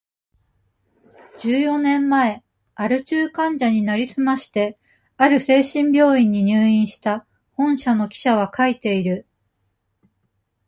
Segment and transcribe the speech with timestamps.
[1.37, 4.79] 十四年前、アル中患者になりすまして、
[5.15, 9.27] ある精神病院に入院した、本社の記者は書いている。